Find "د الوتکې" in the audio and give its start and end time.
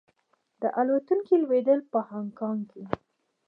0.61-1.35